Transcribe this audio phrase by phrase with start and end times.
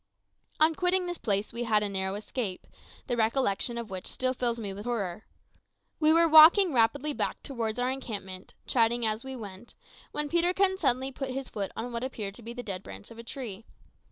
[0.59, 2.65] On quitting this place we had a narrow escape,
[3.05, 5.27] the recollection of which still fills me with horror.
[5.99, 9.75] We were walking rapidly back towards our encampment, chatting as we went,
[10.11, 13.19] when Peterkin suddenly put his foot on what appeared to be the dead branch of
[13.19, 13.63] a tree.